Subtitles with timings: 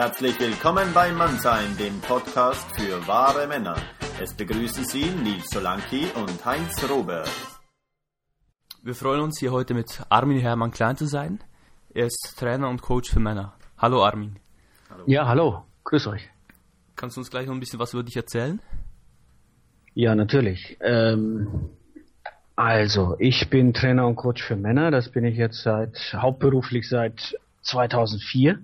[0.00, 3.74] Herzlich willkommen bei Mannsein, dem Podcast für wahre Männer.
[4.22, 7.28] Es begrüßen Sie Nils Solanki und Heinz Robert.
[8.84, 11.40] Wir freuen uns hier heute mit Armin Hermann Klein zu sein.
[11.92, 13.54] Er ist Trainer und Coach für Männer.
[13.76, 14.38] Hallo Armin.
[14.88, 15.02] Hallo.
[15.08, 15.64] Ja, hallo.
[15.82, 16.30] Grüß euch.
[16.94, 18.62] Kannst du uns gleich noch ein bisschen was über dich erzählen?
[19.94, 20.78] Ja, natürlich.
[20.80, 21.70] Ähm,
[22.54, 24.92] also, ich bin Trainer und Coach für Männer.
[24.92, 28.60] Das bin ich jetzt seit hauptberuflich seit 2004.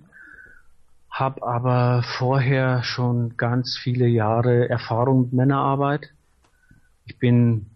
[1.15, 6.09] Hab aber vorher schon ganz viele Jahre Erfahrung mit Männerarbeit.
[7.05, 7.67] Ich bin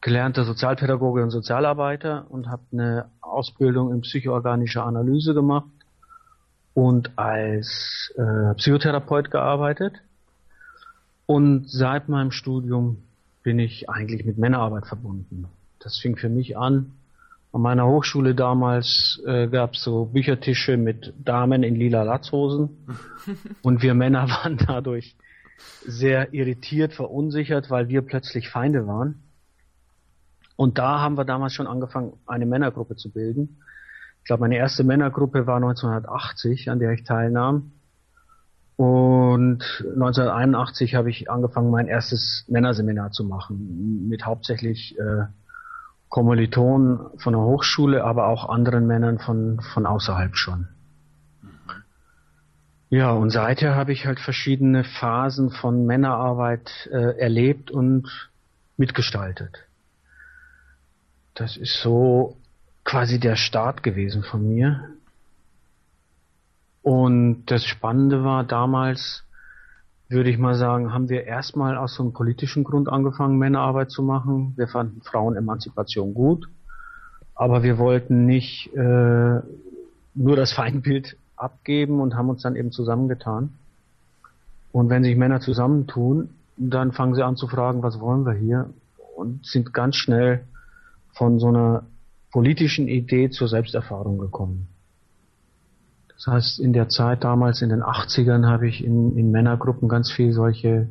[0.00, 5.70] gelernter Sozialpädagoge und Sozialarbeiter und habe eine Ausbildung in psychoorganischer Analyse gemacht
[6.74, 9.94] und als äh, Psychotherapeut gearbeitet.
[11.26, 13.04] Und seit meinem Studium
[13.44, 15.46] bin ich eigentlich mit Männerarbeit verbunden.
[15.78, 16.94] Das fing für mich an.
[17.50, 22.86] An meiner Hochschule damals äh, gab es so Büchertische mit Damen in lila Latzhosen
[23.62, 25.16] und wir Männer waren dadurch
[25.84, 29.22] sehr irritiert, verunsichert, weil wir plötzlich Feinde waren.
[30.56, 33.60] Und da haben wir damals schon angefangen, eine Männergruppe zu bilden.
[34.20, 37.72] Ich glaube, meine erste Männergruppe war 1980, an der ich teilnahm.
[38.76, 45.24] Und 1981 habe ich angefangen, mein erstes Männerseminar zu machen, mit hauptsächlich äh,
[46.08, 50.68] Kommilitonen von der Hochschule, aber auch anderen Männern von, von außerhalb schon.
[52.90, 58.30] Ja, und seither habe ich halt verschiedene Phasen von Männerarbeit äh, erlebt und
[58.78, 59.66] mitgestaltet.
[61.34, 62.36] Das ist so
[62.84, 64.88] quasi der Start gewesen von mir.
[66.82, 69.24] Und das Spannende war damals,
[70.08, 74.02] würde ich mal sagen, haben wir erstmal aus so einem politischen Grund angefangen, Männerarbeit zu
[74.02, 74.54] machen.
[74.56, 76.48] Wir fanden Frauenemanzipation gut,
[77.34, 79.40] aber wir wollten nicht äh,
[80.14, 83.54] nur das Feindbild abgeben und haben uns dann eben zusammengetan.
[84.72, 88.70] Und wenn sich Männer zusammentun, dann fangen sie an zu fragen, was wollen wir hier?
[89.16, 90.44] Und sind ganz schnell
[91.12, 91.84] von so einer
[92.32, 94.68] politischen Idee zur Selbsterfahrung gekommen.
[96.18, 100.10] Das heißt, in der Zeit damals in den 80ern habe ich in, in Männergruppen ganz
[100.10, 100.88] viel solche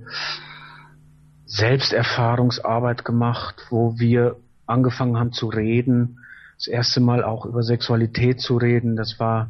[1.46, 6.20] Selbsterfahrungsarbeit gemacht, wo wir angefangen haben zu reden,
[6.56, 8.96] das erste Mal auch über Sexualität zu reden.
[8.96, 9.50] Das war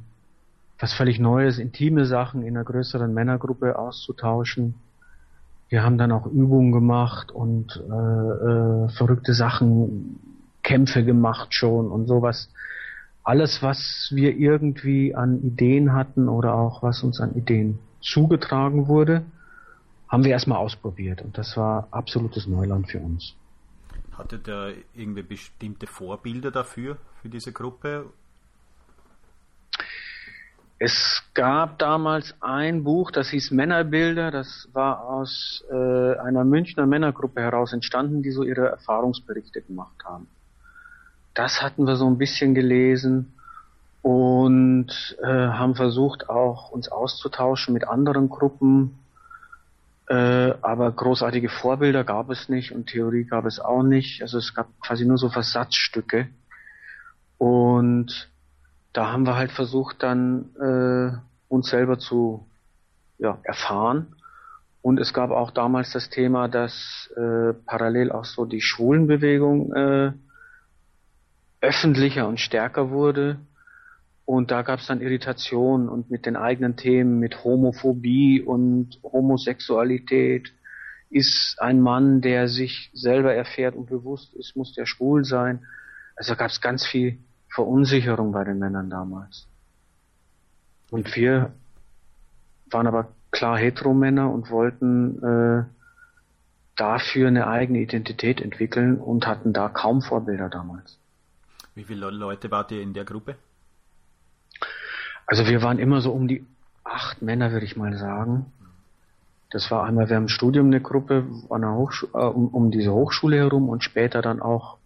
[0.80, 4.76] was völlig Neues, intime Sachen in einer größeren Männergruppe auszutauschen.
[5.70, 10.20] Wir haben dann auch Übungen gemacht und äh, äh, verrückte Sachen
[10.64, 12.50] Kämpfe gemacht schon und sowas.
[13.28, 19.26] Alles, was wir irgendwie an Ideen hatten oder auch was uns an Ideen zugetragen wurde,
[20.08, 23.36] haben wir erstmal ausprobiert und das war absolutes Neuland für uns.
[24.18, 28.06] Hattet ihr irgendwie bestimmte Vorbilder dafür, für diese Gruppe?
[30.80, 37.42] Es gab damals ein Buch, das hieß Männerbilder, das war aus äh, einer Münchner Männergruppe
[37.42, 40.28] heraus entstanden, die so ihre Erfahrungsberichte gemacht haben.
[41.38, 43.32] Das hatten wir so ein bisschen gelesen
[44.02, 44.88] und
[45.22, 48.98] äh, haben versucht auch uns auszutauschen mit anderen Gruppen.
[50.08, 54.24] Äh, aber großartige Vorbilder gab es nicht und Theorie gab es auch nicht.
[54.24, 56.28] Also es gab quasi nur so Versatzstücke.
[57.38, 58.32] Und
[58.94, 61.18] da haben wir halt versucht dann äh,
[61.50, 62.48] uns selber zu
[63.20, 64.16] ja, erfahren.
[64.82, 70.14] Und es gab auch damals das Thema, dass äh, parallel auch so die Schwulenbewegung äh,
[71.62, 73.40] öffentlicher und stärker wurde.
[74.26, 80.52] Und da gab es dann Irritationen und mit den eigenen Themen, mit Homophobie und Homosexualität.
[81.10, 85.66] Ist ein Mann, der sich selber erfährt und bewusst ist, muss der schwul sein?
[86.18, 87.18] Also gab es ganz viel
[87.50, 89.48] Verunsicherung bei den Männern damals.
[90.92, 91.54] Und wir
[92.70, 95.64] waren aber klar Heteromänner und wollten äh,
[96.76, 101.00] dafür eine eigene Identität entwickeln und hatten da kaum Vorbilder damals.
[101.78, 103.36] Wie viele Leute wart ihr in der Gruppe?
[105.28, 106.44] Also wir waren immer so um die
[106.84, 108.52] acht Männer, würde ich mal sagen.
[109.52, 113.38] Das war einmal während dem Studium eine Gruppe an der äh, um, um diese Hochschule
[113.38, 114.80] herum und später dann auch,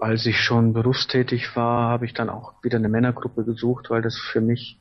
[0.00, 4.18] als ich schon berufstätig war, habe ich dann auch wieder eine Männergruppe gesucht, weil das
[4.18, 4.80] für mich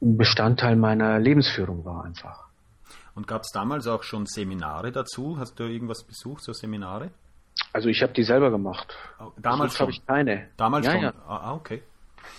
[0.00, 2.44] ein Bestandteil meiner Lebensführung war einfach.
[3.16, 5.36] Und gab es damals auch schon Seminare dazu?
[5.36, 7.10] Hast du irgendwas besucht, so Seminare?
[7.74, 8.94] Also ich habe die selber gemacht.
[9.18, 10.46] Oh, damals habe ich keine.
[10.56, 11.02] Damals ja, schon.
[11.02, 11.12] Ja.
[11.26, 11.82] Ah, ah okay.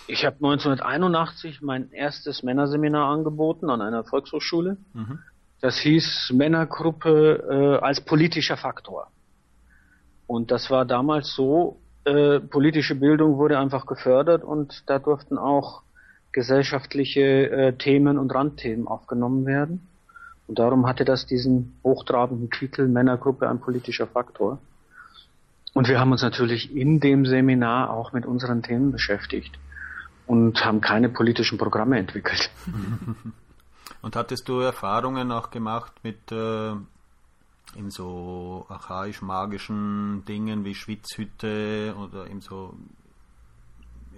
[0.08, 4.78] Ich habe 1981 mein erstes Männerseminar angeboten an einer Volkshochschule.
[4.94, 5.20] Mhm.
[5.60, 9.08] Das hieß Männergruppe äh, als politischer Faktor.
[10.26, 15.82] Und das war damals so, äh, politische Bildung wurde einfach gefördert und da durften auch
[16.32, 19.86] gesellschaftliche äh, Themen und Randthemen aufgenommen werden.
[20.48, 24.60] Und darum hatte das diesen hochtrabenden Titel Männergruppe ein politischer Faktor.
[25.76, 29.60] Und wir haben uns natürlich in dem Seminar auch mit unseren Themen beschäftigt
[30.26, 32.50] und haben keine politischen Programme entwickelt.
[34.02, 36.72] Und hattest du Erfahrungen auch gemacht mit äh,
[37.76, 42.76] in so archaisch-magischen Dingen wie Schwitzhütte oder in so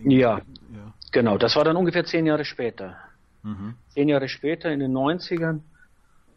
[0.03, 1.37] ja, ja, genau.
[1.37, 2.97] Das war dann ungefähr zehn Jahre später.
[3.43, 3.75] Mhm.
[3.89, 5.61] Zehn Jahre später, in den 90ern,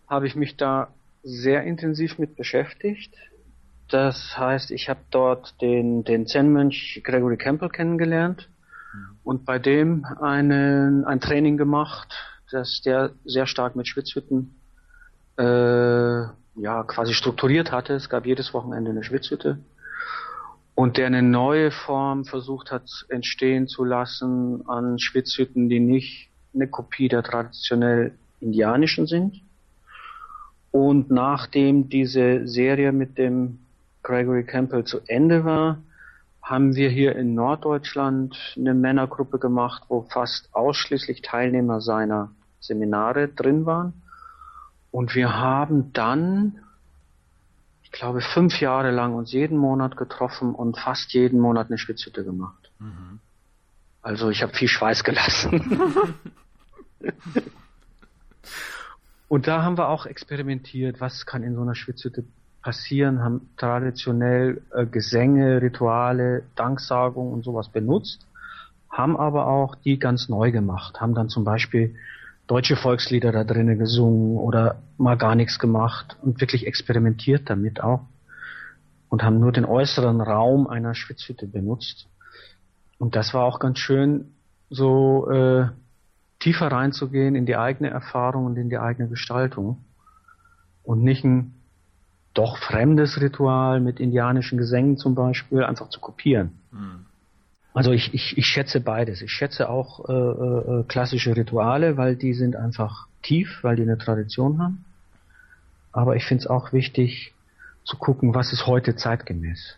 [0.09, 0.89] habe ich mich da
[1.23, 3.13] sehr intensiv mit beschäftigt.
[3.91, 8.49] Das heißt, ich habe dort den, den Zen-Mönch Gregory Campbell kennengelernt
[8.95, 9.19] mhm.
[9.25, 12.15] und bei dem einen, ein Training gemacht,
[12.51, 14.55] das der sehr stark mit Schwitzhütten
[15.39, 17.95] äh, ja quasi strukturiert hatte.
[17.95, 19.59] Es gab jedes Wochenende eine Schwitzhütte
[20.75, 26.69] und der eine neue Form versucht hat entstehen zu lassen an Schwitzhütten, die nicht eine
[26.69, 29.43] Kopie der traditionell indianischen sind.
[30.71, 33.59] Und nachdem diese Serie mit dem
[34.03, 35.79] Gregory Campbell zu Ende war,
[36.43, 42.31] haben wir hier in Norddeutschland eine Männergruppe gemacht, wo fast ausschließlich Teilnehmer seiner
[42.61, 44.03] Seminare drin waren.
[44.91, 46.61] Und wir haben dann
[47.93, 52.25] ich glaube, fünf Jahre lang uns jeden Monat getroffen und fast jeden Monat eine Schwitzhütte
[52.25, 52.71] gemacht.
[52.79, 53.19] Mhm.
[54.01, 56.15] Also ich habe viel Schweiß gelassen.
[59.29, 62.25] und da haben wir auch experimentiert, was kann in so einer Schwitzhütte
[62.63, 68.27] passieren, haben traditionell äh, Gesänge, Rituale, Danksagung und sowas benutzt,
[68.91, 71.95] haben aber auch die ganz neu gemacht, haben dann zum Beispiel
[72.47, 78.03] deutsche Volkslieder da drinnen gesungen oder mal gar nichts gemacht und wirklich experimentiert damit auch
[79.09, 82.09] und haben nur den äußeren Raum einer Schwitzhütte benutzt.
[82.99, 84.35] Und das war auch ganz schön,
[84.69, 85.69] so äh,
[86.41, 89.85] tiefer reinzugehen in die eigene Erfahrung und in die eigene Gestaltung
[90.83, 91.60] und nicht ein
[92.35, 96.59] doch fremdes Ritual mit indianischen Gesängen zum Beispiel einfach zu kopieren.
[96.71, 97.07] Mhm.
[97.73, 99.23] Also ich, ich, ich schätze beides.
[99.23, 103.99] Ich schätze auch äh, äh, klassische Rituale, weil die sind einfach tief, weil die eine
[103.99, 104.85] Tradition haben.
[105.93, 107.33] Aber ich finde es auch wichtig
[107.85, 109.77] zu gucken, was ist heute zeitgemäß.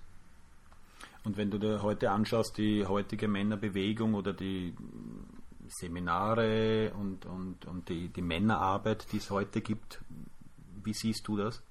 [1.25, 4.75] Und wenn du dir heute anschaust, die heutige Männerbewegung oder die
[5.69, 10.01] Seminare und, und, und die, die Männerarbeit, die es heute gibt,
[10.83, 11.63] wie siehst du das?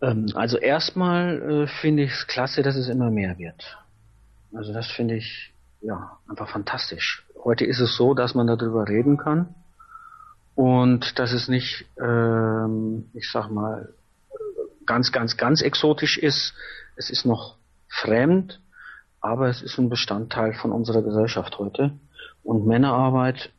[0.00, 3.76] Ähm, also erstmal äh, finde ich es klasse, dass es immer mehr wird.
[4.54, 7.24] Also das finde ich ja einfach fantastisch.
[7.44, 9.54] Heute ist es so, dass man darüber reden kann
[10.54, 13.92] und dass es nicht, ähm, ich sag mal,
[14.86, 16.54] ganz, ganz, ganz exotisch ist.
[16.96, 17.56] Es ist noch
[17.88, 18.60] fremd,
[19.20, 21.92] aber es ist ein Bestandteil von unserer Gesellschaft heute.
[22.42, 23.50] Und Männerarbeit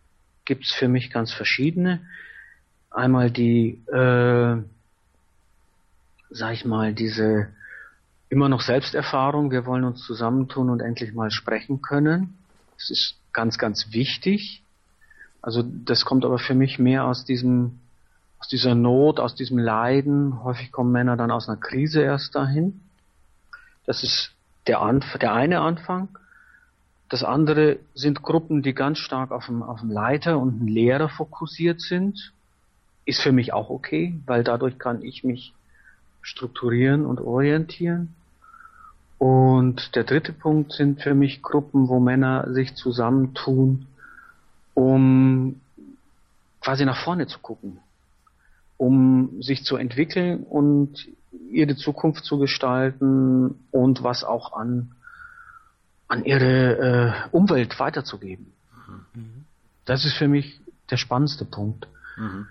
[0.46, 2.02] gibt's für mich ganz verschiedene.
[2.90, 4.58] Einmal die, äh,
[6.38, 7.48] sag ich mal, diese
[8.30, 9.52] immer noch Selbsterfahrung.
[9.52, 12.38] Wir wollen uns zusammentun und endlich mal sprechen können.
[12.76, 14.64] Das ist ganz, ganz wichtig.
[15.42, 17.80] Also das kommt aber für mich mehr aus diesem,
[18.40, 20.44] aus dieser Not, aus diesem Leiden.
[20.44, 22.82] Häufig kommen Männer dann aus einer Krise erst dahin.
[23.86, 24.32] Das ist
[24.68, 26.10] der, Anf der eine Anfang.
[27.10, 31.08] Das andere sind Gruppen, die ganz stark auf dem, auf dem Leiter und dem Lehrer
[31.08, 32.34] fokussiert sind.
[33.06, 35.54] Ist für mich auch okay, weil dadurch kann ich mich
[36.28, 38.14] strukturieren und orientieren.
[39.18, 43.88] Und der dritte Punkt sind für mich Gruppen, wo Männer sich zusammentun,
[44.74, 45.62] um
[46.62, 47.80] quasi nach vorne zu gucken,
[48.76, 51.08] um sich zu entwickeln und
[51.50, 54.92] ihre Zukunft zu gestalten und was auch an,
[56.10, 58.52] an ihre äh, Umwelt weiterzugeben.
[59.14, 59.46] Mhm.
[59.86, 60.60] Das ist für mich
[60.92, 61.88] der spannendste Punkt.
[62.18, 62.48] Mhm.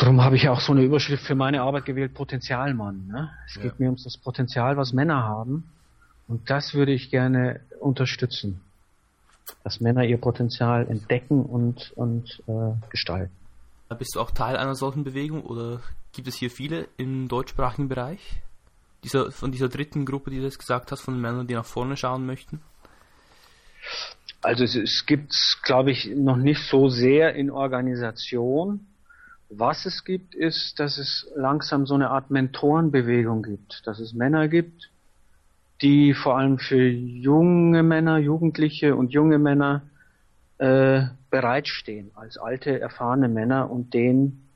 [0.00, 3.06] Darum habe ich auch so eine Überschrift für meine Arbeit gewählt, Potenzialmann.
[3.06, 3.30] Ne?
[3.46, 3.62] Es ja.
[3.62, 5.70] geht mir um das Potenzial, was Männer haben.
[6.26, 8.62] Und das würde ich gerne unterstützen.
[9.62, 13.34] Dass Männer ihr Potenzial entdecken und, und äh, gestalten.
[13.98, 15.80] Bist du auch Teil einer solchen Bewegung oder
[16.12, 18.40] gibt es hier viele im deutschsprachigen Bereich?
[19.04, 21.98] Dieser, von dieser dritten Gruppe, die du jetzt gesagt hast, von Männern, die nach vorne
[21.98, 22.62] schauen möchten?
[24.40, 28.86] Also es, es gibt glaube ich, noch nicht so sehr in Organisation.
[29.52, 34.46] Was es gibt, ist, dass es langsam so eine Art Mentorenbewegung gibt, dass es Männer
[34.46, 34.90] gibt,
[35.82, 39.82] die vor allem für junge Männer, Jugendliche und junge Männer
[40.58, 44.48] äh, bereitstehen, als alte, erfahrene Männer und denen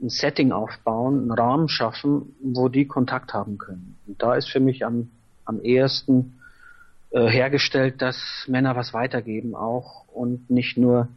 [0.00, 3.98] ein Setting aufbauen, einen Rahmen schaffen, wo die Kontakt haben können.
[4.08, 5.10] Und da ist für mich am,
[5.44, 6.40] am ehesten
[7.10, 11.08] äh, hergestellt, dass Männer was weitergeben auch und nicht nur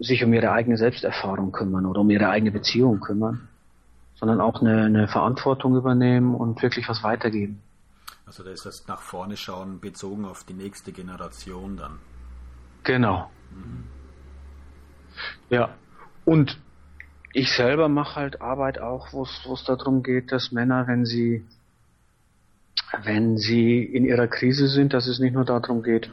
[0.00, 3.48] sich um ihre eigene Selbsterfahrung kümmern oder um ihre eigene Beziehung kümmern,
[4.14, 7.62] sondern auch eine, eine Verantwortung übernehmen und wirklich was weitergeben.
[8.26, 11.98] Also da ist das nach vorne schauen bezogen auf die nächste Generation dann.
[12.84, 13.30] Genau.
[13.50, 13.84] Mhm.
[15.50, 15.70] Ja.
[16.24, 16.58] Und
[17.32, 21.44] ich selber mache halt Arbeit auch, wo es darum geht, dass Männer, wenn sie
[23.02, 26.10] wenn sie in ihrer Krise sind, dass es nicht nur darum geht,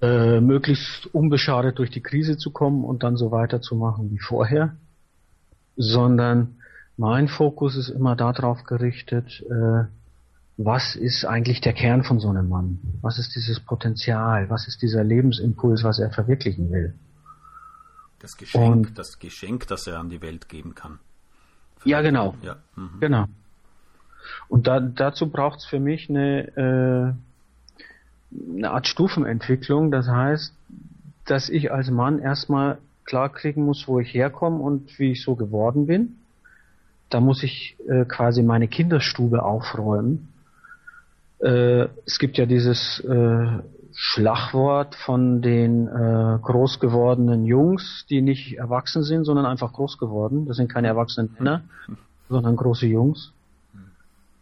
[0.00, 4.76] äh, möglichst unbeschadet durch die Krise zu kommen und dann so weiterzumachen wie vorher,
[5.76, 6.56] sondern
[6.96, 9.84] mein Fokus ist immer darauf gerichtet, äh,
[10.56, 12.78] was ist eigentlich der Kern von so einem Mann?
[13.00, 14.50] Was ist dieses Potenzial?
[14.50, 16.94] Was ist dieser Lebensimpuls, was er verwirklichen will?
[18.20, 21.00] Das Geschenk, und, das Geschenk, das er an die Welt geben kann.
[21.84, 22.34] Ja, genau.
[22.42, 22.56] Ja.
[22.76, 23.00] Mhm.
[23.00, 23.24] Genau.
[24.48, 27.12] Und da, dazu braucht es für mich eine, äh,
[28.56, 29.90] eine Art Stufenentwicklung.
[29.90, 30.54] Das heißt,
[31.26, 35.34] dass ich als Mann erstmal klar kriegen muss, wo ich herkomme und wie ich so
[35.34, 36.16] geworden bin.
[37.10, 40.28] Da muss ich äh, quasi meine Kinderstube aufräumen.
[41.40, 43.46] Äh, es gibt ja dieses äh,
[43.94, 50.46] Schlagwort von den äh, groß gewordenen Jungs, die nicht erwachsen sind, sondern einfach groß geworden.
[50.46, 51.62] Das sind keine erwachsenen Männer,
[52.28, 53.32] sondern große Jungs.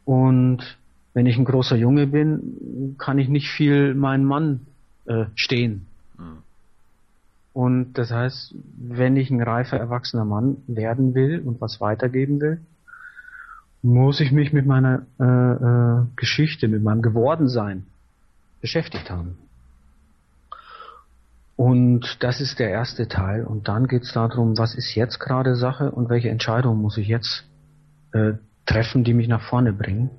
[0.04, 0.78] Und
[1.14, 4.66] wenn ich ein großer Junge bin, kann ich nicht viel meinen Mann
[5.06, 5.86] äh, stehen.
[6.18, 6.38] Mhm.
[7.52, 12.60] Und das heißt, wenn ich ein reifer, erwachsener Mann werden will und was weitergeben will,
[13.82, 17.84] muss ich mich mit meiner äh, äh, Geschichte, mit meinem Gewordensein
[18.60, 19.36] beschäftigt haben.
[21.56, 23.44] Und das ist der erste Teil.
[23.44, 27.08] Und dann geht es darum, was ist jetzt gerade Sache und welche Entscheidung muss ich
[27.08, 27.44] jetzt
[28.12, 28.32] äh,
[28.66, 30.10] treffen, die mich nach vorne bringen.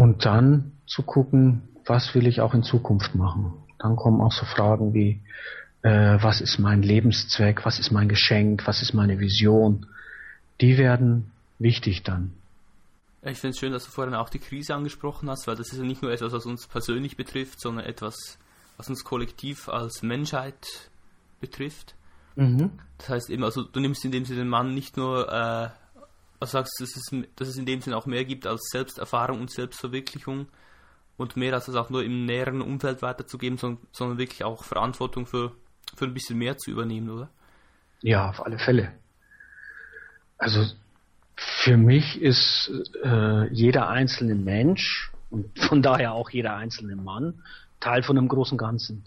[0.00, 3.52] Und dann zu gucken, was will ich auch in Zukunft machen.
[3.78, 5.20] Dann kommen auch so Fragen wie,
[5.82, 9.84] äh, was ist mein Lebenszweck, was ist mein Geschenk, was ist meine Vision.
[10.62, 12.32] Die werden wichtig dann.
[13.20, 15.76] Ich finde es schön, dass du vorhin auch die Krise angesprochen hast, weil das ist
[15.78, 18.38] ja nicht nur etwas, was uns persönlich betrifft, sondern etwas,
[18.78, 20.66] was uns kollektiv als Menschheit
[21.42, 21.94] betrifft.
[22.36, 22.70] Mhm.
[22.96, 25.68] Das heißt eben, also du nimmst in dem Sinne den Mann nicht nur äh,
[26.40, 29.40] was sagst du, dass es, dass es in dem Sinne auch mehr gibt als Selbsterfahrung
[29.40, 30.48] und Selbstverwirklichung
[31.16, 35.26] und mehr als es auch nur im näheren Umfeld weiterzugeben, sondern, sondern wirklich auch Verantwortung
[35.26, 35.52] für,
[35.94, 37.28] für ein bisschen mehr zu übernehmen, oder?
[38.00, 38.92] Ja, auf alle Fälle.
[40.38, 40.64] Also
[41.36, 42.72] für mich ist
[43.04, 47.42] äh, jeder einzelne Mensch und von daher auch jeder einzelne Mann
[47.80, 49.04] Teil von einem großen Ganzen.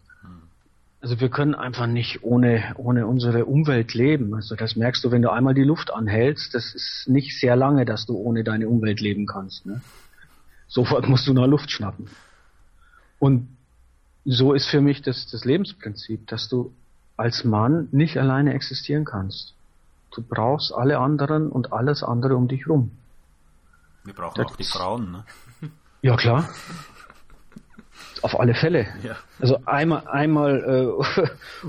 [1.03, 4.33] Also wir können einfach nicht ohne, ohne unsere Umwelt leben.
[4.35, 7.83] Also das merkst du, wenn du einmal die Luft anhältst, das ist nicht sehr lange,
[7.83, 9.65] dass du ohne deine Umwelt leben kannst.
[9.65, 9.81] Ne?
[10.69, 12.07] Sofort musst du nach Luft schnappen.
[13.19, 13.49] Und
[14.23, 16.73] so ist für mich das, das Lebensprinzip, dass du
[17.17, 19.55] als Mann nicht alleine existieren kannst.
[20.15, 22.91] Du brauchst alle anderen und alles andere um dich rum.
[24.05, 25.25] Wir brauchen das auch die Frauen, ne?
[26.01, 26.47] Ja, klar.
[28.23, 28.87] Auf alle Fälle.
[29.03, 29.17] Ja.
[29.41, 31.27] Also einmal, einmal äh,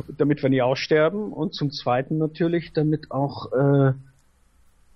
[0.17, 3.93] damit wir nie aussterben und zum Zweiten natürlich, damit auch, äh,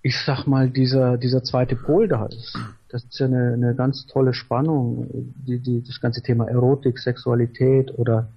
[0.01, 2.57] ich sag mal, dieser, dieser zweite Pol da ist.
[2.87, 5.09] Das ist ja eine, eine ganz tolle Spannung,
[5.45, 8.29] die, die, das ganze Thema Erotik, Sexualität oder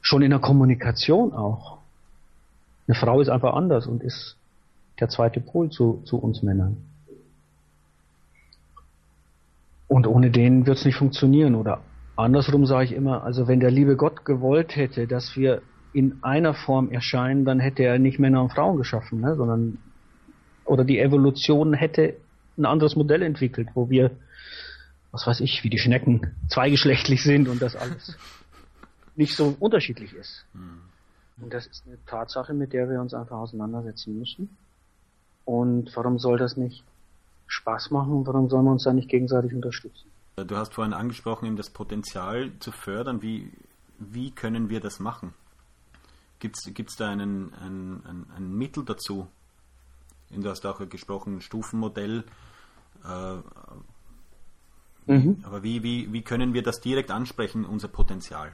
[0.00, 1.78] schon in der Kommunikation auch.
[2.86, 4.36] Eine Frau ist einfach anders und ist
[5.00, 6.76] der zweite Pol zu, zu uns Männern.
[9.88, 11.80] Und ohne den wird es nicht funktionieren oder
[12.16, 16.54] Andersrum sage ich immer, also wenn der liebe Gott gewollt hätte, dass wir in einer
[16.54, 19.78] Form erscheinen, dann hätte er nicht Männer und Frauen geschaffen, ne, sondern
[20.64, 22.16] oder die Evolution hätte
[22.58, 24.10] ein anderes Modell entwickelt, wo wir,
[25.12, 28.16] was weiß ich, wie die Schnecken zweigeschlechtlich sind und das alles
[29.16, 30.44] nicht so unterschiedlich ist.
[30.52, 30.80] Hm.
[31.42, 34.56] Und das ist eine Tatsache, mit der wir uns einfach auseinandersetzen müssen.
[35.44, 36.82] Und warum soll das nicht
[37.46, 38.26] Spaß machen?
[38.26, 40.10] Warum sollen wir uns da nicht gegenseitig unterstützen?
[40.44, 43.22] Du hast vorhin angesprochen, eben das Potenzial zu fördern.
[43.22, 43.50] Wie,
[43.98, 45.32] wie können wir das machen?
[46.40, 49.28] Gibt es da einen, ein, ein, ein Mittel dazu?
[50.28, 52.24] Du hast auch gesprochen, ein Stufenmodell.
[53.02, 53.36] Äh,
[55.10, 55.42] mhm.
[55.42, 58.52] Aber wie, wie, wie können wir das direkt ansprechen, unser Potenzial?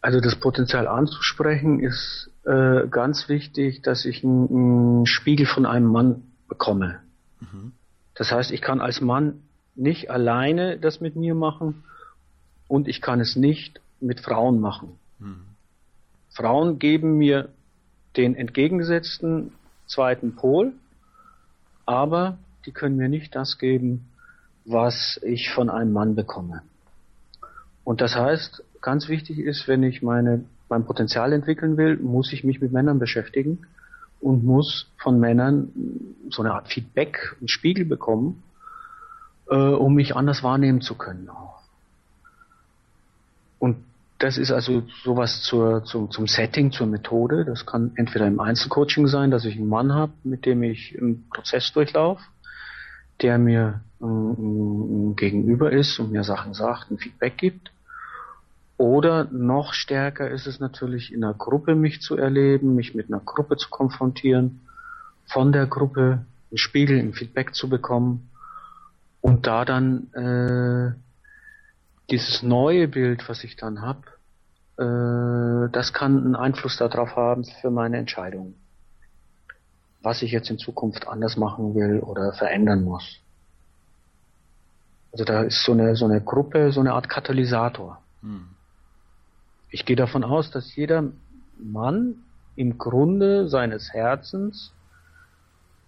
[0.00, 6.22] Also das Potenzial anzusprechen ist äh, ganz wichtig, dass ich einen Spiegel von einem Mann
[6.46, 7.00] bekomme.
[7.40, 7.72] Mhm.
[8.14, 9.42] Das heißt, ich kann als Mann
[9.74, 11.84] nicht alleine das mit mir machen
[12.68, 14.98] und ich kann es nicht mit Frauen machen.
[15.18, 15.44] Mhm.
[16.30, 17.48] Frauen geben mir
[18.16, 19.52] den entgegengesetzten
[19.86, 20.72] zweiten Pol,
[21.86, 24.08] aber die können mir nicht das geben,
[24.64, 26.62] was ich von einem Mann bekomme.
[27.82, 32.44] Und das heißt, ganz wichtig ist, wenn ich meine, mein Potenzial entwickeln will, muss ich
[32.44, 33.66] mich mit Männern beschäftigen
[34.20, 35.70] und muss von Männern
[36.30, 38.42] so eine Art Feedback, einen Spiegel bekommen,
[39.50, 41.28] äh, um mich anders wahrnehmen zu können.
[43.58, 43.76] Und
[44.18, 47.44] das ist also sowas zur, zum, zum Setting, zur Methode.
[47.44, 51.28] Das kann entweder im Einzelcoaching sein, dass ich einen Mann habe, mit dem ich einen
[51.28, 52.22] Prozess durchlaufe,
[53.20, 57.70] der mir äh, gegenüber ist und mir Sachen sagt, ein Feedback gibt.
[58.84, 63.20] Oder noch stärker ist es natürlich in einer Gruppe mich zu erleben, mich mit einer
[63.20, 64.60] Gruppe zu konfrontieren,
[65.24, 68.28] von der Gruppe einen Spiegel, ein Feedback zu bekommen
[69.22, 70.92] und da dann äh,
[72.10, 74.02] dieses neue Bild, was ich dann habe,
[74.76, 78.52] äh, das kann einen Einfluss darauf haben für meine Entscheidung,
[80.02, 83.18] was ich jetzt in Zukunft anders machen will oder verändern muss.
[85.10, 88.02] Also da ist so eine so eine Gruppe, so eine Art Katalysator.
[88.20, 88.53] Hm.
[89.74, 91.02] Ich gehe davon aus, dass jeder
[91.58, 92.22] Mann
[92.54, 94.72] im Grunde seines Herzens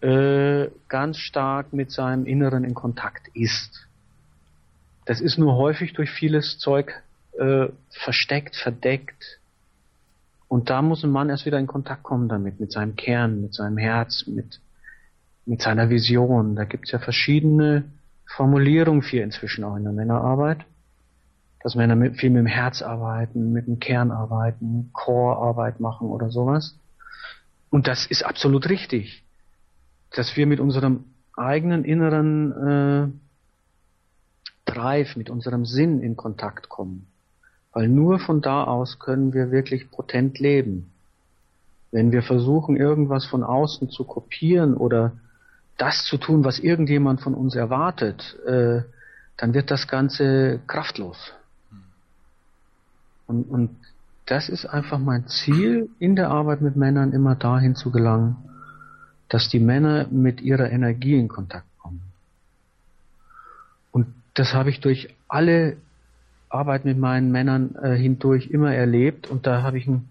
[0.01, 3.87] äh, ganz stark mit seinem Inneren in Kontakt ist.
[5.05, 7.01] Das ist nur häufig durch vieles Zeug
[7.39, 9.39] äh, versteckt, verdeckt.
[10.49, 13.55] Und da muss ein Mann erst wieder in Kontakt kommen damit, mit seinem Kern, mit
[13.55, 14.59] seinem Herz, mit,
[15.45, 16.57] mit seiner Vision.
[16.57, 17.85] Da gibt's ja verschiedene
[18.35, 20.67] Formulierungen für inzwischen auch in der Männerarbeit
[21.63, 26.31] dass Männer mit, viel mit dem Herz arbeiten, mit dem Kern arbeiten, Core-Arbeit machen oder
[26.31, 26.79] sowas.
[27.71, 29.25] Und das ist absolut richtig,
[30.15, 31.05] dass wir mit unserem
[31.37, 33.09] eigenen inneren äh,
[34.65, 37.07] Drive, mit unserem Sinn in Kontakt kommen.
[37.73, 40.91] Weil nur von da aus können wir wirklich potent leben.
[41.93, 45.13] Wenn wir versuchen, irgendwas von außen zu kopieren oder
[45.77, 48.83] das zu tun, was irgendjemand von uns erwartet, äh,
[49.37, 51.33] dann wird das Ganze kraftlos.
[53.27, 53.71] Und, und
[54.27, 58.37] das ist einfach mein Ziel in der Arbeit mit Männern, immer dahin zu gelangen,
[59.29, 62.03] dass die Männer mit ihrer Energie in Kontakt kommen.
[63.93, 65.77] Und das habe ich durch alle
[66.49, 70.09] Arbeit mit meinen Männern äh, hindurch immer erlebt und da habe ich ein,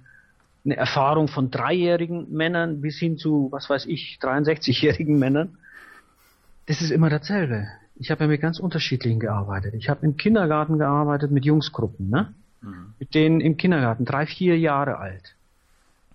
[0.66, 5.58] eine Erfahrung von dreijährigen Männern bis hin zu, was weiß ich, 63-jährigen Männern.
[6.66, 7.68] Das ist immer dasselbe.
[7.96, 9.74] Ich habe ja mit ganz unterschiedlichen gearbeitet.
[9.76, 12.34] Ich habe im Kindergarten gearbeitet mit Jungsgruppen, ne?
[12.66, 12.94] Mhm.
[13.00, 15.36] Mit denen im Kindergarten, drei, vier Jahre alt.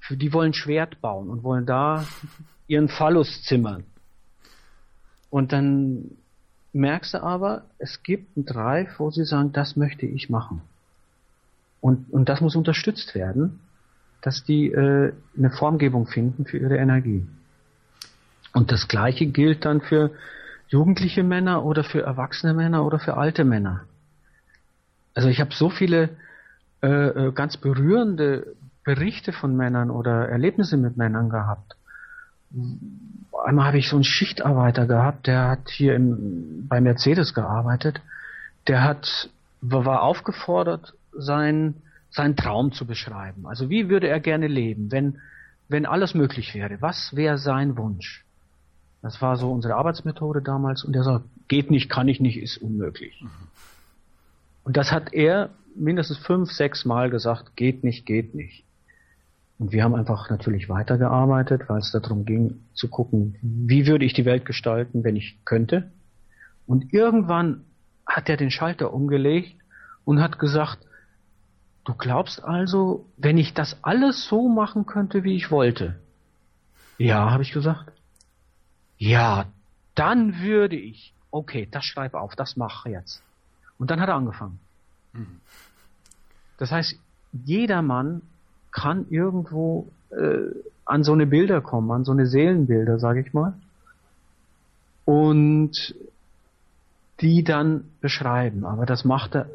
[0.01, 2.07] Für die wollen Schwert bauen und wollen da
[2.67, 3.85] ihren Phallus zimmern.
[5.31, 6.17] Und dann
[6.73, 10.63] merkst du aber, es gibt einen Drive, wo sie sagen, das möchte ich machen.
[11.81, 13.61] Und, und das muss unterstützt werden,
[14.21, 17.27] dass die äh, eine Formgebung finden für ihre Energie.
[18.53, 20.11] Und das Gleiche gilt dann für
[20.69, 23.85] jugendliche Männer oder für erwachsene Männer oder für alte Männer.
[25.15, 26.11] Also ich habe so viele
[26.83, 31.77] äh, äh, ganz berührende Berichte von Männern oder Erlebnisse mit Männern gehabt.
[33.45, 38.01] Einmal habe ich so einen Schichtarbeiter gehabt, der hat hier im, bei Mercedes gearbeitet.
[38.67, 39.29] Der hat,
[39.61, 41.75] war aufgefordert, sein,
[42.11, 43.47] seinen Traum zu beschreiben.
[43.47, 45.21] Also wie würde er gerne leben, wenn,
[45.69, 46.81] wenn alles möglich wäre?
[46.81, 48.25] Was wäre sein Wunsch?
[49.03, 52.59] Das war so unsere Arbeitsmethode damals und er sagt, geht nicht, kann ich nicht, ist
[52.59, 53.21] unmöglich.
[53.23, 53.31] Mhm.
[54.65, 58.65] Und das hat er mindestens fünf, sechs Mal gesagt, geht nicht, geht nicht.
[59.59, 64.15] Und wir haben einfach natürlich weitergearbeitet, weil es darum ging zu gucken, wie würde ich
[64.15, 65.91] die Welt gestalten, wenn ich könnte.
[66.67, 67.65] Und irgendwann
[68.07, 69.57] hat er den Schalter umgelegt
[70.05, 70.79] und hat gesagt,
[71.85, 75.99] du glaubst also, wenn ich das alles so machen könnte, wie ich wollte?
[76.97, 77.93] Ja, habe ich gesagt.
[78.97, 79.47] Ja,
[79.95, 81.15] dann würde ich.
[81.31, 83.23] Okay, das schreib auf, das mache jetzt.
[83.79, 84.59] Und dann hat er angefangen.
[85.13, 85.41] Mhm.
[86.61, 86.97] Das heißt,
[87.33, 88.21] jeder Mann
[88.71, 93.55] kann irgendwo äh, an so eine Bilder kommen, an so eine Seelenbilder, sage ich mal,
[95.07, 95.95] und
[97.21, 98.67] die dann beschreiben.
[98.67, 99.47] Aber das macht er,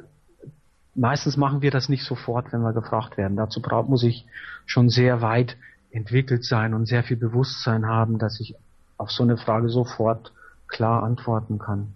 [0.96, 3.38] meistens machen wir das nicht sofort, wenn wir gefragt werden.
[3.38, 4.26] Dazu braucht, muss ich
[4.66, 5.58] schon sehr weit
[5.92, 8.56] entwickelt sein und sehr viel Bewusstsein haben, dass ich
[8.98, 10.32] auf so eine Frage sofort
[10.68, 11.94] klar antworten kann.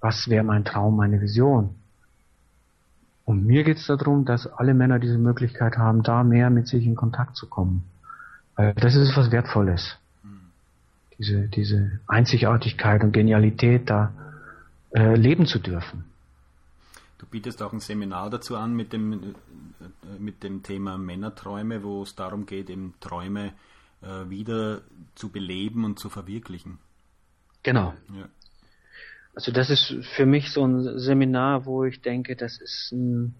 [0.00, 1.74] Was wäre mein Traum, meine Vision?
[3.30, 6.84] Und mir geht es darum, dass alle Männer diese Möglichkeit haben, da mehr mit sich
[6.84, 7.84] in Kontakt zu kommen.
[8.56, 9.96] Weil das ist was Wertvolles.
[11.16, 14.12] Diese, diese Einzigartigkeit und Genialität da
[14.90, 16.06] äh, leben zu dürfen.
[17.18, 22.02] Du bietest auch ein Seminar dazu an mit dem, äh, mit dem Thema Männerträume, wo
[22.02, 23.52] es darum geht, eben Träume
[24.02, 24.80] äh, wieder
[25.14, 26.78] zu beleben und zu verwirklichen.
[27.62, 27.94] Genau.
[28.08, 28.26] Ja.
[29.34, 33.34] Also das ist für mich so ein Seminar, wo ich denke, das ist ein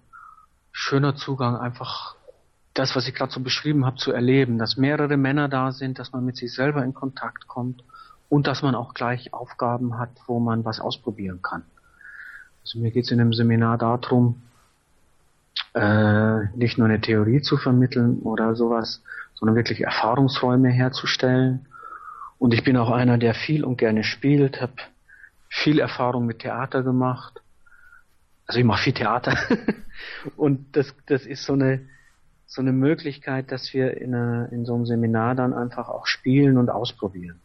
[0.73, 2.15] schöner Zugang, einfach
[2.75, 6.13] das, was ich gerade so beschrieben habe, zu erleben, dass mehrere Männer da sind, dass
[6.13, 7.83] man mit sich selber in Kontakt kommt
[8.29, 11.65] und dass man auch gleich Aufgaben hat, wo man was ausprobieren kann.
[12.63, 14.43] Also mir geht es in dem Seminar darum,
[15.75, 19.03] äh, nicht nur eine Theorie zu vermitteln oder sowas,
[19.35, 21.67] sondern wirklich Erfahrungsräume herzustellen.
[22.39, 24.73] Und ich bin auch einer, der viel und gerne spielt, habe
[25.51, 27.43] viel Erfahrung mit Theater gemacht.
[28.47, 29.37] Also ich mache viel Theater.
[30.37, 31.83] und das, das ist so eine,
[32.47, 36.57] so eine Möglichkeit, dass wir in, eine, in so einem Seminar dann einfach auch spielen
[36.57, 37.41] und ausprobieren.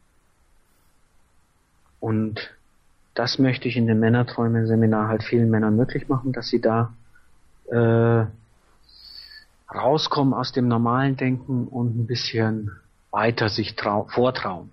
[2.00, 2.56] Und
[3.15, 6.94] das möchte ich in dem Männerträume-Seminar halt vielen Männern möglich machen, dass sie da
[7.72, 8.26] äh,
[9.74, 12.72] rauskommen aus dem normalen Denken und ein bisschen
[13.10, 13.76] weiter sich
[14.08, 14.70] vortrauen.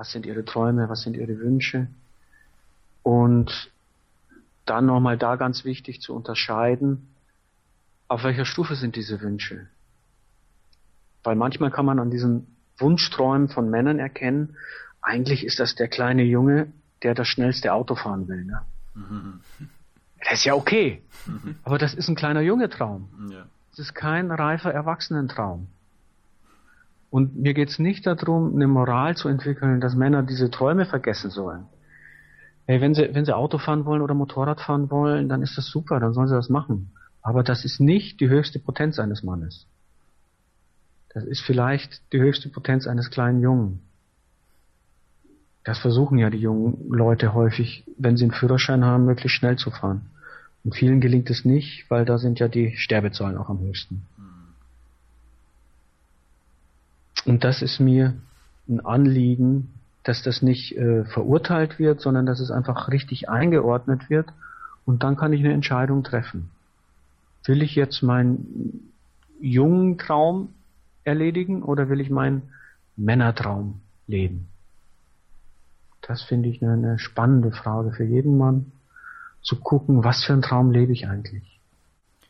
[0.00, 1.86] Was sind ihre Träume, was sind ihre Wünsche?
[3.02, 3.70] Und
[4.64, 7.10] dann nochmal da ganz wichtig zu unterscheiden,
[8.08, 9.66] auf welcher Stufe sind diese Wünsche?
[11.22, 12.46] Weil manchmal kann man an diesen
[12.78, 14.56] Wunschträumen von Männern erkennen,
[15.02, 18.46] eigentlich ist das der kleine Junge, der das schnellste Auto fahren will.
[18.46, 18.62] Ne?
[18.94, 19.40] Mhm.
[20.20, 21.02] Das ist ja okay.
[21.26, 21.56] Mhm.
[21.62, 23.28] Aber das ist ein kleiner Junge-Traum.
[23.30, 23.44] Ja.
[23.68, 25.66] Das ist kein reifer Erwachsenentraum.
[27.10, 31.30] Und mir geht es nicht darum, eine Moral zu entwickeln, dass Männer diese Träume vergessen
[31.30, 31.66] sollen.
[32.66, 35.66] Hey, wenn sie, wenn sie Auto fahren wollen oder Motorrad fahren wollen, dann ist das
[35.66, 36.92] super, dann sollen sie das machen.
[37.20, 39.66] Aber das ist nicht die höchste Potenz eines Mannes.
[41.12, 43.80] Das ist vielleicht die höchste Potenz eines kleinen Jungen.
[45.64, 49.70] Das versuchen ja die jungen Leute häufig, wenn sie einen Führerschein haben, möglichst schnell zu
[49.70, 50.06] fahren.
[50.62, 54.06] Und vielen gelingt es nicht, weil da sind ja die Sterbezahlen auch am höchsten.
[57.24, 58.14] Und das ist mir
[58.68, 64.26] ein Anliegen, dass das nicht äh, verurteilt wird, sondern dass es einfach richtig eingeordnet wird
[64.86, 66.50] und dann kann ich eine Entscheidung treffen.
[67.44, 68.92] Will ich jetzt meinen
[69.40, 70.54] jungen Traum
[71.04, 72.50] erledigen oder will ich meinen
[72.96, 74.48] Männertraum leben?
[76.02, 78.72] Das finde ich eine, eine spannende Frage für jeden Mann,
[79.42, 81.60] zu gucken, was für einen Traum lebe ich eigentlich.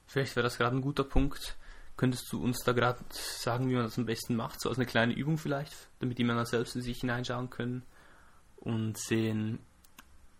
[0.07, 1.57] Vielleicht wäre das gerade ein guter Punkt.
[2.01, 4.59] Könntest du uns da gerade sagen, wie man das am besten macht?
[4.59, 7.83] So als eine kleine Übung vielleicht, damit die Männer selbst in sich hineinschauen können
[8.57, 9.59] und sehen,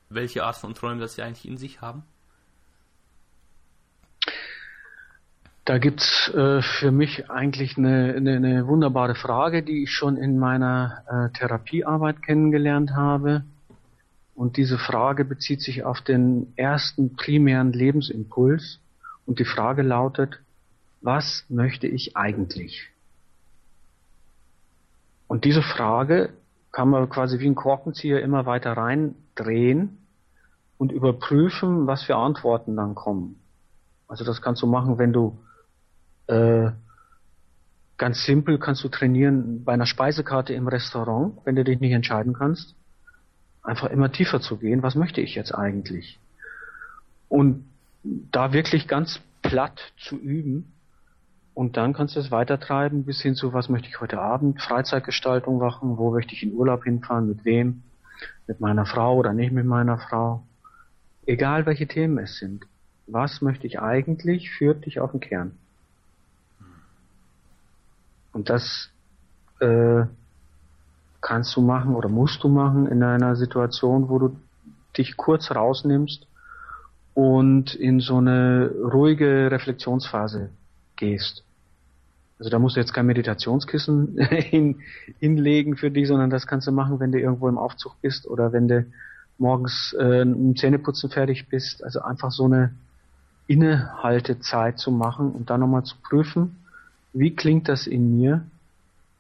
[0.09, 2.05] welche Art von Träumen das sie eigentlich in sich haben?
[5.67, 10.39] Da gibt's äh, für mich eigentlich eine, eine, eine, wunderbare Frage, die ich schon in
[10.39, 13.45] meiner äh, Therapiearbeit kennengelernt habe.
[14.35, 18.79] Und diese Frage bezieht sich auf den ersten primären Lebensimpuls.
[19.27, 20.41] Und die Frage lautet,
[21.01, 22.89] was möchte ich eigentlich?
[25.27, 26.31] Und diese Frage
[26.73, 29.99] kann man quasi wie ein Korkenzieher immer weiter reindrehen
[30.79, 33.41] und überprüfen, was für Antworten dann kommen.
[34.09, 35.39] Also das kannst du machen, wenn du
[36.27, 36.71] äh,
[37.97, 42.33] ganz simpel kannst du trainieren bei einer Speisekarte im Restaurant, wenn du dich nicht entscheiden
[42.33, 42.75] kannst,
[43.63, 44.83] einfach immer tiefer zu gehen.
[44.83, 46.19] Was möchte ich jetzt eigentlich?
[47.29, 47.67] Und
[48.03, 50.73] da wirklich ganz platt zu üben.
[51.55, 55.59] Und dann kannst du es weitertreiben bis hin zu, was möchte ich heute Abend, Freizeitgestaltung
[55.59, 57.83] machen, wo möchte ich in Urlaub hinfahren, mit wem,
[58.47, 60.43] mit meiner Frau oder nicht mit meiner Frau.
[61.27, 62.67] Egal welche Themen es sind.
[63.07, 65.53] Was möchte ich eigentlich, führt dich auf den Kern.
[68.33, 68.91] Und das
[69.59, 70.05] äh,
[71.21, 74.37] kannst du machen oder musst du machen in einer Situation, wo du
[74.97, 76.27] dich kurz rausnimmst
[77.15, 80.51] und in so eine ruhige Reflexionsphase
[81.01, 81.43] gehst.
[82.39, 84.81] Also da musst du jetzt kein Meditationskissen hin,
[85.19, 88.53] hinlegen für dich, sondern das kannst du machen, wenn du irgendwo im Aufzug bist oder
[88.53, 88.87] wenn du
[89.37, 91.83] morgens äh, im Zähneputzen fertig bist.
[91.83, 92.73] Also einfach so eine
[93.47, 96.57] Innehaltezeit zu machen und dann nochmal zu prüfen,
[97.13, 98.45] wie klingt das in mir?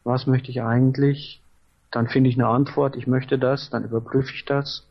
[0.04, 1.42] Was möchte ich eigentlich?
[1.90, 4.86] Dann finde ich eine Antwort, ich möchte das, dann überprüfe ich das,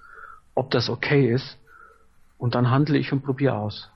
[0.54, 1.58] ob das okay ist
[2.38, 3.89] und dann handle ich und probiere aus.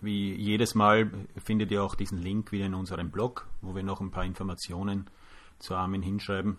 [0.00, 4.00] Wie jedes Mal findet ihr auch diesen Link wieder in unserem Blog, wo wir noch
[4.00, 5.08] ein paar Informationen
[5.58, 6.58] zu Armin hinschreiben.